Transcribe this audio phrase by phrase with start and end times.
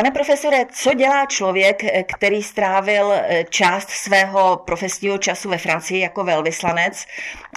[0.00, 1.82] Pane profesore, co dělá člověk,
[2.16, 7.06] který strávil eh, část svého profesního času ve Francii jako velvyslanec,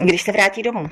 [0.02, 0.90] když se vrátí domů?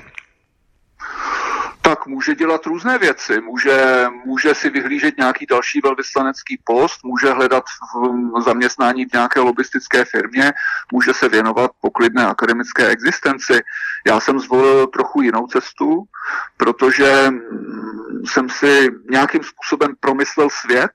[1.84, 3.40] tak může dělat různé věci.
[3.40, 7.64] Může, může si vyhlížet nějaký další velvyslanecký post, může hledat
[8.38, 10.52] v zaměstnání v nějaké lobistické firmě,
[10.92, 13.60] může se věnovat poklidné akademické existenci.
[14.06, 16.04] Já jsem zvolil trochu jinou cestu,
[16.56, 17.30] protože
[18.24, 20.92] jsem si nějakým způsobem promyslel svět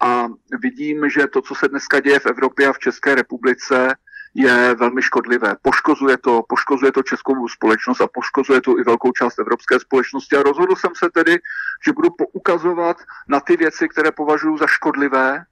[0.00, 0.26] a
[0.62, 3.96] vidím, že to, co se dneska děje v Evropě a v České republice,
[4.34, 5.56] je velmi škodlivé.
[5.62, 10.36] Poškozuje to, poškozuje to českou společnost a poškozuje to i velkou část evropské společnosti.
[10.36, 11.38] A rozhodl jsem se tedy,
[11.84, 12.96] že budu poukazovat
[13.28, 15.44] na ty věci, které považuji za škodlivé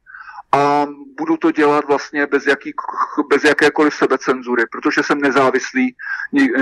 [0.55, 0.87] a
[1.19, 2.73] budu to dělat vlastně bez, jaký,
[3.31, 5.95] bez jakékoliv sebecenzury, protože jsem nezávislý,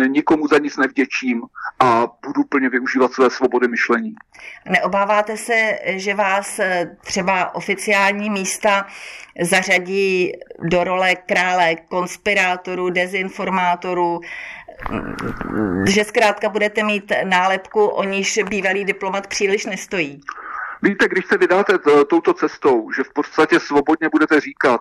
[0.07, 1.43] nikomu za nic nevděčím
[1.81, 4.15] a budu plně využívat své svobody myšlení.
[4.69, 8.87] Neobáváte se, že vás eh, třeba oficiální místa
[9.41, 10.33] zařadí
[10.63, 14.20] do role krále konspirátorů, dezinformátorů,
[15.89, 20.20] že zkrátka budete mít nálepku, o níž bývalý diplomat příliš nestojí?
[20.83, 24.80] Víte, když se vydáte touto cestou, že v podstatě svobodně budete říkat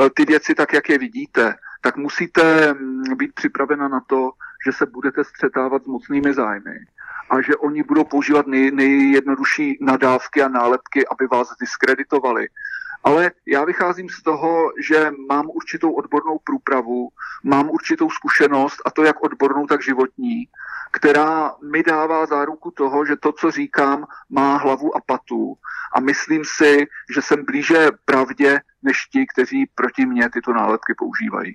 [0.00, 4.30] eh, ty věci tak, jak je vidíte, tak musíte mm, být připravena na to,
[4.66, 6.78] že se budete střetávat s mocnými zájmy
[7.30, 12.48] a že oni budou používat nej, nejjednodušší nadávky a nálepky, aby vás diskreditovali.
[13.04, 17.08] Ale já vycházím z toho, že mám určitou odbornou průpravu,
[17.44, 20.44] mám určitou zkušenost, a to jak odbornou, tak životní,
[20.92, 25.54] která mi dává záruku toho, že to, co říkám, má hlavu a patu.
[25.94, 31.54] A myslím si, že jsem blíže pravdě než ti, kteří proti mně tyto nálepky používají.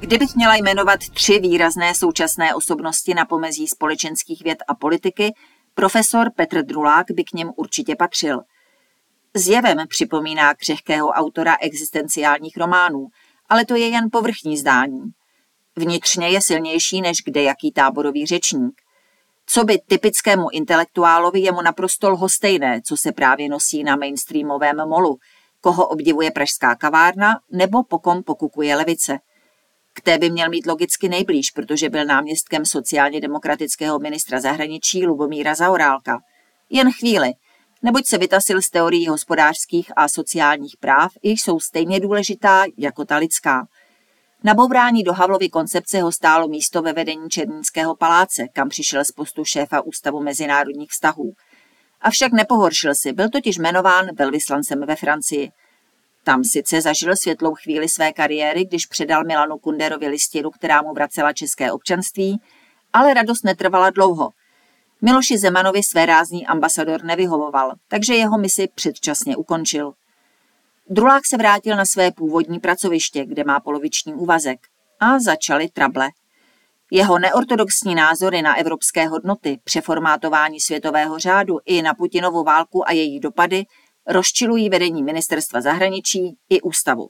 [0.00, 5.34] Kdybych měla jmenovat tři výrazné současné osobnosti na pomezí společenských věd a politiky,
[5.76, 8.40] profesor Petr Drulák by k něm určitě patřil.
[9.34, 13.08] Zjevem připomíná křehkého autora existenciálních románů,
[13.48, 15.02] ale to je jen povrchní zdání.
[15.76, 18.82] Vnitřně je silnější než kdejaký táborový řečník.
[19.46, 25.18] Co by typickému intelektuálovi je mu naprosto lhostejné, co se právě nosí na mainstreamovém molu,
[25.60, 29.18] koho obdivuje pražská kavárna nebo po kom pokukuje levice.
[29.96, 35.54] K té by měl mít logicky nejblíž, protože byl náměstkem sociálně demokratického ministra zahraničí Lubomíra
[35.54, 36.18] Zaorálka.
[36.70, 37.32] Jen chvíli,
[37.82, 43.16] neboť se vytasil z teorií hospodářských a sociálních práv, jež jsou stejně důležitá jako ta
[43.16, 43.66] lidská–
[44.46, 49.12] na bourání do Havlovy koncepce ho stálo místo ve vedení Černínského paláce, kam přišel z
[49.12, 51.32] postu šéfa Ústavu mezinárodních vztahů.
[52.00, 55.50] Avšak nepohoršil si, byl totiž jmenován velvyslancem ve Francii.
[56.26, 61.32] Tam sice zažil světlou chvíli své kariéry, když předal Milanu Kunderovi listinu, která mu vracela
[61.32, 62.40] české občanství,
[62.92, 64.30] ale radost netrvala dlouho.
[65.02, 69.92] Miloši Zemanovi své rázní ambasador nevyhovoval, takže jeho misi předčasně ukončil.
[70.90, 74.58] Drulák se vrátil na své původní pracoviště, kde má poloviční úvazek.
[75.00, 76.08] A začaly trable.
[76.90, 83.20] Jeho neortodoxní názory na evropské hodnoty, přeformátování světového řádu i na Putinovu válku a její
[83.20, 83.64] dopady
[84.06, 87.08] rozčilují vedení ministerstva zahraničí i ústavu.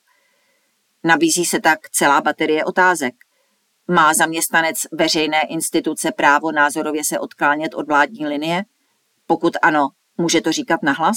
[1.05, 3.15] Nabízí se tak celá baterie otázek.
[3.89, 8.65] Má zaměstnanec veřejné instituce právo názorově se odklánět od vládní linie?
[9.27, 11.17] Pokud ano, může to říkat nahlas?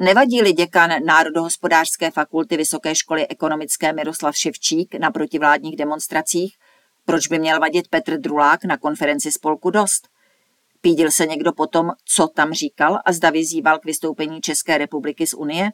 [0.00, 6.56] Nevadí-li děkan Národohospodářské fakulty Vysoké školy ekonomické Miroslav Ševčík na protivládních demonstracích,
[7.04, 10.08] proč by měl vadit Petr Drulák na konferenci spolku Dost?
[10.80, 15.34] Pídil se někdo potom, co tam říkal a zda vyzýval k vystoupení České republiky z
[15.34, 15.70] Unie?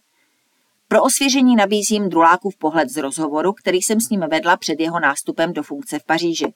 [0.89, 5.53] Pro osvěžení nabízím Drulákův pohled z rozhovoru, který jsem s ním vedla před jeho nástupem
[5.53, 6.55] do funkce v Paříži.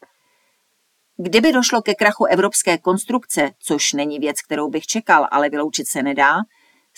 [1.17, 6.03] Kdyby došlo ke krachu evropské konstrukce, což není věc, kterou bych čekal, ale vyloučit se
[6.03, 6.37] nedá,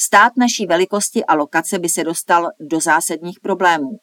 [0.03, 3.99] Stát naší velikosti a lokace by se dostal do zásadních problémů.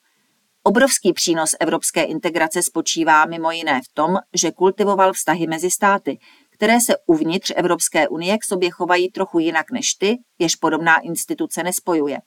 [0.63, 6.17] Obrovský přínos evropské integrace spočívá mimo jiné v tom, že kultivoval vztahy mezi státy,
[6.57, 11.63] které se uvnitř Evropské unie k sobě chovají trochu jinak než ty, jež podobná instituce
[11.63, 12.19] nespojuje.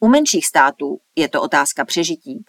[0.00, 2.44] U menších států je to otázka přežití.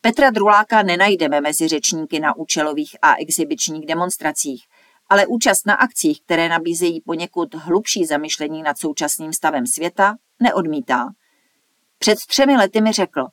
[0.00, 4.64] Petra Druláka nenajdeme mezi řečníky na účelových a exibičních demonstracích,
[5.08, 11.06] ale účast na akcích, které nabízejí poněkud hlubší zamyšlení nad současným stavem světa, neodmítá.
[11.98, 13.26] Před třemi lety mi řekl,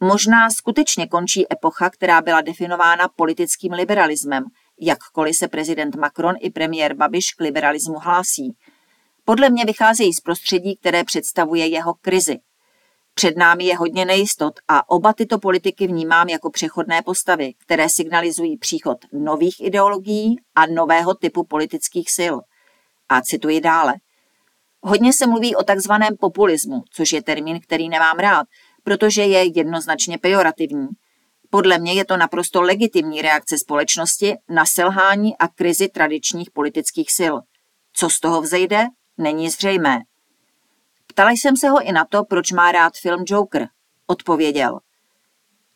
[0.00, 4.44] možná skutečně končí epocha, která byla definována politickým liberalismem,
[4.80, 8.56] jakkoliv se prezident Macron i premiér Babiš k liberalismu hlásí.
[9.24, 12.38] Podle mě vycházejí z prostředí, které představuje jeho krizi.
[13.14, 18.58] Před námi je hodně nejistot a oba tyto politiky vnímám jako přechodné postavy, které signalizují
[18.58, 22.36] příchod nových ideologií a nového typu politických sil.
[23.08, 23.94] A cituji dále.
[24.82, 28.46] Hodně se mluví o takzvaném populismu, což je termín, který nemám rád,
[28.82, 30.88] protože je jednoznačně pejorativní.
[31.50, 37.34] Podle mě je to naprosto legitimní reakce společnosti na selhání a krizi tradičních politických sil.
[37.92, 38.86] Co z toho vzejde,
[39.18, 39.98] není zřejmé.
[41.06, 43.68] Ptala jsem se ho i na to, proč má rád film Joker.
[44.06, 44.78] Odpověděl.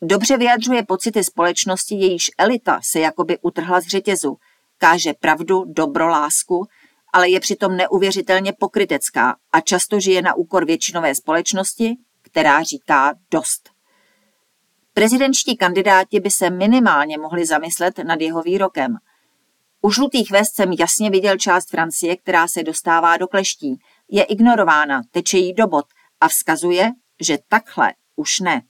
[0.01, 4.37] Dobře vyjadřuje pocity společnosti, jejíž elita se jakoby utrhla z řetězu,
[4.77, 6.67] káže pravdu, dobro, lásku,
[7.13, 13.72] ale je přitom neuvěřitelně pokrytecká a často žije na úkor většinové společnosti, která říká dost.
[14.93, 18.97] Prezidentští kandidáti by se minimálně mohli zamyslet nad jeho výrokem.
[19.81, 23.79] U žlutých vest jsem jasně viděl část Francie, která se dostává do kleští,
[24.11, 25.85] je ignorována, teče jí do bod
[26.21, 26.91] a vzkazuje,
[27.21, 28.61] že takhle už ne.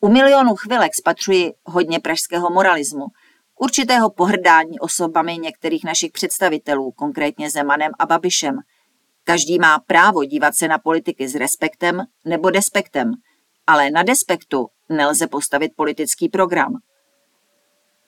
[0.00, 3.06] U milionů chvilek spatřuji hodně pražského moralismu,
[3.60, 8.58] určitého pohrdání osobami některých našich představitelů, konkrétně Zemanem a Babišem.
[9.24, 13.12] Každý má právo dívat se na politiky s respektem nebo despektem,
[13.66, 16.78] ale na despektu nelze postavit politický program.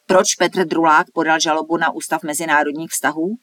[0.06, 3.36] Proč Petr Drulák podal žalobu na Ústav mezinárodních vztahů?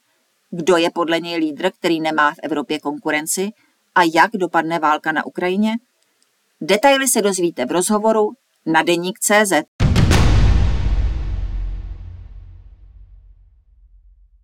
[0.50, 3.50] Kdo je podle něj lídr, který nemá v Evropě konkurenci?
[3.94, 5.72] A jak dopadne válka na Ukrajině?
[6.60, 8.32] Detaily se dozvíte v rozhovoru
[8.66, 9.52] na deník CZ.